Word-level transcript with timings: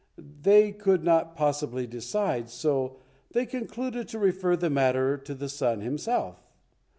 They 0.41 0.71
could 0.71 1.03
not 1.03 1.35
possibly 1.35 1.85
decide, 1.85 2.49
so 2.49 2.97
they 3.33 3.45
concluded 3.45 4.07
to 4.07 4.17
refer 4.17 4.55
the 4.55 4.71
matter 4.71 5.15
to 5.15 5.35
the 5.35 5.47
son 5.47 5.81
himself. 5.81 6.41